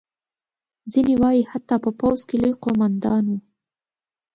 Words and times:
ځینې 0.91 1.13
وایي 1.21 1.43
حتی 1.51 1.75
په 1.83 1.89
پوځ 1.99 2.19
کې 2.27 2.35
لوی 2.41 2.53
قوماندان 2.63 3.23
وو. 3.27 3.37